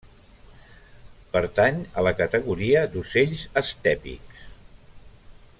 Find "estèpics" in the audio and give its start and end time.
3.65-4.45